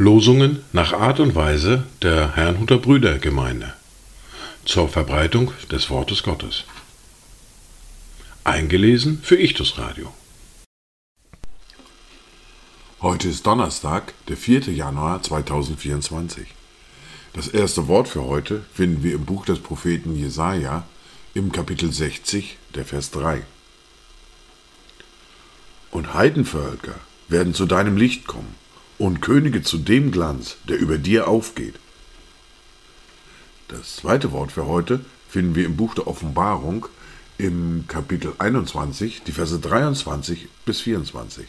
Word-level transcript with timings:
Losungen 0.00 0.64
nach 0.72 0.94
Art 0.94 1.20
und 1.20 1.34
Weise 1.34 1.84
der 2.00 2.34
Herrnhuter 2.34 2.78
Brüdergemeinde 2.78 3.74
zur 4.64 4.88
Verbreitung 4.88 5.52
des 5.70 5.90
Wortes 5.90 6.22
Gottes. 6.22 6.64
Eingelesen 8.42 9.20
für 9.22 9.36
Ichtus 9.36 9.76
Radio. 9.76 10.10
Heute 13.02 13.28
ist 13.28 13.46
Donnerstag, 13.46 14.14
der 14.28 14.38
4. 14.38 14.72
Januar 14.72 15.22
2024. 15.22 16.46
Das 17.34 17.48
erste 17.48 17.86
Wort 17.86 18.08
für 18.08 18.24
heute 18.24 18.64
finden 18.72 19.02
wir 19.02 19.14
im 19.14 19.26
Buch 19.26 19.44
des 19.44 19.58
Propheten 19.58 20.16
Jesaja 20.16 20.86
im 21.34 21.52
Kapitel 21.52 21.92
60, 21.92 22.56
der 22.74 22.86
Vers 22.86 23.10
3. 23.10 23.42
Und 25.90 26.14
Heidenvölker 26.14 26.94
werden 27.28 27.52
zu 27.52 27.66
deinem 27.66 27.98
Licht 27.98 28.26
kommen 28.26 28.59
und 29.00 29.22
Könige 29.22 29.62
zu 29.62 29.78
dem 29.78 30.12
Glanz, 30.12 30.58
der 30.68 30.78
über 30.78 30.98
dir 30.98 31.26
aufgeht. 31.26 31.74
Das 33.68 33.96
zweite 33.96 34.30
Wort 34.30 34.52
für 34.52 34.66
heute 34.66 35.00
finden 35.26 35.54
wir 35.54 35.64
im 35.64 35.76
Buch 35.76 35.94
der 35.94 36.06
Offenbarung 36.06 36.86
im 37.38 37.86
Kapitel 37.88 38.34
21, 38.38 39.22
die 39.22 39.32
Verse 39.32 39.58
23 39.58 40.48
bis 40.66 40.82
24. 40.82 41.46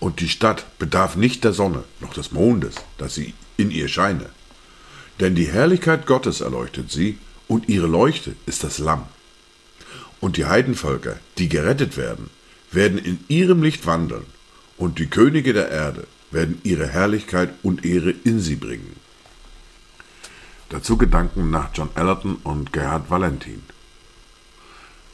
Und 0.00 0.20
die 0.20 0.28
Stadt 0.28 0.78
bedarf 0.78 1.16
nicht 1.16 1.44
der 1.44 1.54
Sonne 1.54 1.84
noch 2.00 2.12
des 2.12 2.32
Mondes, 2.32 2.74
dass 2.98 3.14
sie 3.14 3.32
in 3.56 3.70
ihr 3.70 3.88
scheine. 3.88 4.28
Denn 5.18 5.34
die 5.34 5.48
Herrlichkeit 5.48 6.04
Gottes 6.04 6.42
erleuchtet 6.42 6.92
sie, 6.92 7.16
und 7.48 7.70
ihre 7.70 7.86
Leuchte 7.86 8.34
ist 8.44 8.64
das 8.64 8.78
Lamm. 8.78 9.06
Und 10.20 10.36
die 10.36 10.44
Heidenvölker, 10.44 11.18
die 11.38 11.48
gerettet 11.48 11.96
werden, 11.96 12.28
werden 12.70 12.98
in 12.98 13.20
ihrem 13.28 13.62
Licht 13.62 13.86
wandeln, 13.86 14.26
und 14.76 14.98
die 14.98 15.06
Könige 15.06 15.52
der 15.52 15.70
Erde 15.70 16.06
werden 16.30 16.60
ihre 16.64 16.86
Herrlichkeit 16.86 17.50
und 17.62 17.84
Ehre 17.84 18.10
in 18.24 18.40
sie 18.40 18.56
bringen. 18.56 18.96
Dazu 20.68 20.96
Gedanken 20.96 21.50
nach 21.50 21.70
John 21.72 21.90
Ellerton 21.94 22.36
und 22.42 22.72
Gerhard 22.72 23.10
Valentin. 23.10 23.62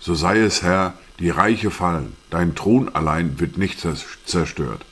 So 0.01 0.15
sei 0.15 0.39
es, 0.41 0.63
Herr, 0.63 0.95
die 1.19 1.31
Reiche 1.31 1.71
fallen, 1.71 2.17
dein 2.31 2.55
Thron 2.55 2.95
allein 2.95 3.39
wird 3.39 3.59
nicht 3.59 3.87
zerstört. 4.25 4.85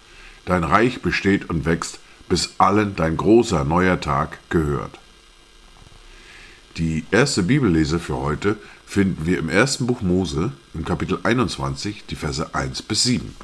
Dein 0.44 0.64
Reich 0.64 1.02
besteht 1.02 1.48
und 1.48 1.64
wächst, 1.64 1.98
bis 2.28 2.54
allen 2.58 2.94
dein 2.94 3.16
großer 3.16 3.64
neuer 3.64 4.00
Tag 4.00 4.38
gehört. 4.50 4.98
Die 6.76 7.04
erste 7.10 7.42
Bibellese 7.42 7.98
für 7.98 8.16
heute 8.16 8.56
finden 8.86 9.26
wir 9.26 9.38
im 9.38 9.48
ersten 9.48 9.86
Buch 9.86 10.02
Mose 10.02 10.52
im 10.74 10.84
Kapitel 10.84 11.18
21, 11.22 12.04
die 12.08 12.14
Verse 12.14 12.54
1 12.54 12.82
bis 12.82 13.02
7. 13.02 13.34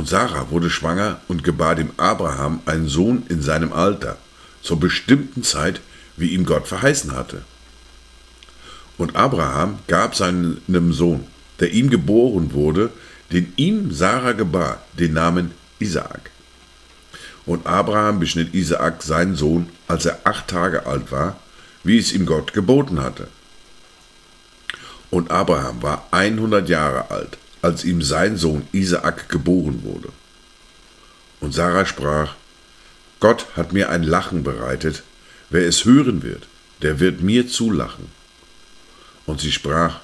Und 0.00 0.08
Sarah 0.08 0.48
wurde 0.48 0.70
schwanger 0.70 1.20
und 1.28 1.44
gebar 1.44 1.74
dem 1.74 1.90
Abraham 1.98 2.60
einen 2.64 2.88
Sohn 2.88 3.24
in 3.28 3.42
seinem 3.42 3.70
Alter, 3.70 4.16
zur 4.62 4.80
bestimmten 4.80 5.42
Zeit, 5.42 5.82
wie 6.16 6.30
ihm 6.30 6.46
Gott 6.46 6.66
verheißen 6.66 7.12
hatte. 7.12 7.42
Und 8.96 9.14
Abraham 9.14 9.78
gab 9.88 10.16
seinem 10.16 10.62
Sohn, 10.94 11.26
der 11.60 11.72
ihm 11.72 11.90
geboren 11.90 12.54
wurde, 12.54 12.88
den 13.30 13.52
ihm 13.56 13.92
Sarah 13.92 14.32
gebar, 14.32 14.82
den 14.98 15.12
Namen 15.12 15.50
Isaak. 15.80 16.30
Und 17.44 17.66
Abraham 17.66 18.20
beschnitt 18.20 18.54
Isaak 18.54 19.02
seinen 19.02 19.36
Sohn, 19.36 19.68
als 19.86 20.06
er 20.06 20.20
acht 20.24 20.48
Tage 20.48 20.86
alt 20.86 21.12
war, 21.12 21.36
wie 21.84 21.98
es 21.98 22.14
ihm 22.14 22.24
Gott 22.24 22.54
geboten 22.54 23.02
hatte. 23.02 23.28
Und 25.10 25.30
Abraham 25.30 25.82
war 25.82 26.08
100 26.10 26.70
Jahre 26.70 27.10
alt, 27.10 27.36
als 27.62 27.84
ihm 27.84 28.02
sein 28.02 28.36
Sohn 28.36 28.66
Isaak 28.72 29.28
geboren 29.28 29.82
wurde. 29.82 30.08
Und 31.40 31.54
Sarah 31.54 31.86
sprach, 31.86 32.34
Gott 33.18 33.46
hat 33.56 33.72
mir 33.72 33.90
ein 33.90 34.02
Lachen 34.02 34.42
bereitet, 34.42 35.02
wer 35.50 35.66
es 35.66 35.84
hören 35.84 36.22
wird, 36.22 36.46
der 36.82 37.00
wird 37.00 37.22
mir 37.22 37.48
zulachen. 37.48 38.08
Und 39.26 39.40
sie 39.40 39.52
sprach, 39.52 40.00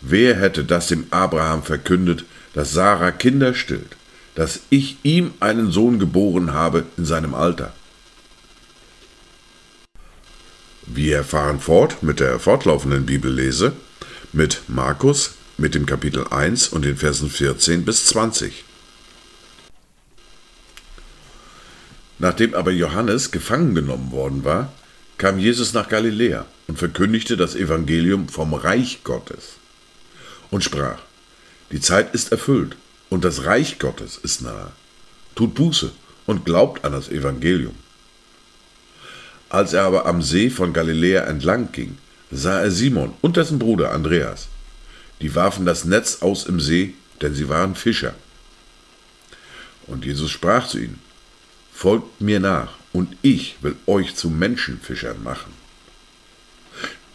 wer 0.00 0.36
hätte 0.36 0.64
das 0.64 0.88
dem 0.88 1.06
Abraham 1.10 1.62
verkündet, 1.62 2.24
dass 2.54 2.72
Sarah 2.72 3.10
Kinder 3.10 3.54
stillt, 3.54 3.96
dass 4.34 4.60
ich 4.70 4.96
ihm 5.02 5.34
einen 5.40 5.70
Sohn 5.72 5.98
geboren 5.98 6.52
habe 6.52 6.84
in 6.96 7.04
seinem 7.04 7.34
Alter? 7.34 7.72
Wir 10.86 11.18
erfahren 11.18 11.60
fort 11.60 12.02
mit 12.02 12.20
der 12.20 12.38
fortlaufenden 12.38 13.06
Bibellese 13.06 13.72
mit 14.32 14.62
Markus 14.68 15.34
mit 15.62 15.76
dem 15.76 15.86
Kapitel 15.86 16.26
1 16.28 16.70
und 16.70 16.84
den 16.84 16.96
Versen 16.96 17.30
14 17.30 17.84
bis 17.84 18.06
20. 18.06 18.64
Nachdem 22.18 22.54
aber 22.54 22.72
Johannes 22.72 23.30
gefangen 23.30 23.72
genommen 23.76 24.10
worden 24.10 24.42
war, 24.42 24.72
kam 25.18 25.38
Jesus 25.38 25.72
nach 25.72 25.88
Galiläa 25.88 26.46
und 26.66 26.80
verkündigte 26.80 27.36
das 27.36 27.54
Evangelium 27.54 28.28
vom 28.28 28.54
Reich 28.54 29.04
Gottes 29.04 29.50
und 30.50 30.64
sprach, 30.64 30.98
die 31.70 31.80
Zeit 31.80 32.12
ist 32.12 32.32
erfüllt 32.32 32.76
und 33.08 33.22
das 33.22 33.44
Reich 33.44 33.78
Gottes 33.78 34.16
ist 34.20 34.42
nahe. 34.42 34.72
Tut 35.36 35.54
Buße 35.54 35.92
und 36.26 36.44
glaubt 36.44 36.84
an 36.84 36.90
das 36.90 37.08
Evangelium. 37.08 37.76
Als 39.48 39.74
er 39.74 39.84
aber 39.84 40.06
am 40.06 40.22
See 40.22 40.50
von 40.50 40.72
Galiläa 40.72 41.22
entlang 41.22 41.70
ging, 41.70 41.98
sah 42.32 42.62
er 42.62 42.72
Simon 42.72 43.12
und 43.20 43.36
dessen 43.36 43.60
Bruder 43.60 43.92
Andreas 43.92 44.48
die 45.22 45.34
warfen 45.36 45.64
das 45.64 45.84
Netz 45.84 46.20
aus 46.20 46.46
im 46.46 46.60
See, 46.60 46.94
denn 47.20 47.34
sie 47.34 47.48
waren 47.48 47.76
Fischer. 47.76 48.14
Und 49.86 50.04
Jesus 50.04 50.30
sprach 50.30 50.66
zu 50.66 50.78
ihnen, 50.78 51.00
Folgt 51.72 52.20
mir 52.20 52.40
nach, 52.40 52.74
und 52.92 53.16
ich 53.22 53.56
will 53.62 53.76
euch 53.86 54.14
zu 54.14 54.28
Menschenfischern 54.28 55.22
machen. 55.22 55.52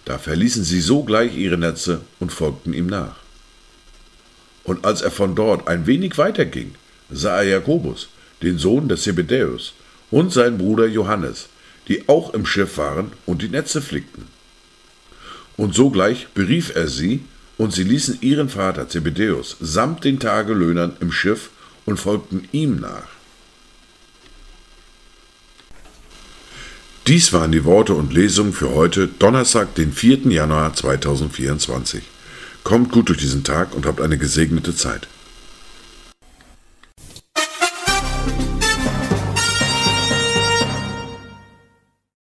Da 0.06 0.18
verließen 0.18 0.63
sie 0.63 0.81
sogleich 0.81 1.35
ihre 1.38 1.57
Netze 1.57 2.01
und 2.19 2.31
folgten 2.31 2.73
ihm 2.73 2.88
nach. 2.88 3.18
Und 4.63 4.85
als 4.85 5.01
er 5.01 5.12
von 5.12 5.35
dort 5.35 5.68
ein 5.68 5.85
wenig 5.85 6.18
weiter 6.18 6.45
ging, 6.45 6.75
sah 7.09 7.38
er 7.38 7.50
Jakobus, 7.50 8.07
den 8.41 8.57
Sohn 8.57 8.89
des 8.89 9.03
Zebedäus, 9.03 9.74
und 10.09 10.31
seinen 10.31 10.57
Bruder 10.57 10.88
Johannes, 10.88 11.50
die 11.89 12.07
auch 12.07 12.34
im 12.34 12.45
Schiff 12.45 12.78
waren 12.78 13.12
und 13.25 13.41
die 13.41 13.50
Netze 13.50 13.81
flickten. 13.81 14.28
Und 15.57 15.75
sogleich 15.75 16.28
berief 16.34 16.74
er 16.75 16.88
sie 16.88 17.22
und 17.57 17.73
sie 17.73 17.84
ließen 17.84 18.19
ihren 18.22 18.50
Vater 18.50 18.88
Zebedäus 18.88 19.57
samt 19.59 20.03
den 20.03 20.19
Tagelöhnern 20.19 20.97
im 21.00 21.12
Schiff 21.12 21.50
und 21.85 21.97
folgten 22.00 22.47
ihm 22.51 22.79
nach. 22.79 23.07
Dies 27.07 27.31
waren 27.31 27.53
die 27.53 27.63
Worte 27.63 27.94
und 27.94 28.13
Lesungen 28.13 28.51
für 28.51 28.75
heute, 28.75 29.07
Donnerstag, 29.07 29.75
den 29.75 29.94
4. 29.94 30.29
Januar 30.29 30.73
2024. 30.73 32.03
Kommt 32.66 32.91
gut 32.91 33.07
durch 33.07 33.19
diesen 33.19 33.45
Tag 33.45 33.74
und 33.74 33.85
habt 33.85 34.01
eine 34.01 34.18
gesegnete 34.18 34.75
Zeit. 34.75 35.07